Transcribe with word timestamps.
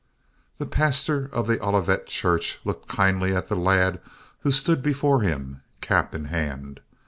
The 0.57 0.65
pastor 0.65 1.29
of 1.31 1.47
Olivet 1.47 2.07
Church 2.07 2.57
looked 2.65 2.87
kindly 2.87 3.35
at 3.35 3.49
the 3.49 3.55
lad 3.55 4.01
who 4.39 4.51
stood 4.51 4.81
before 4.81 5.21
him, 5.21 5.61
cap 5.79 6.15
in 6.15 6.25
hand. 6.25 6.79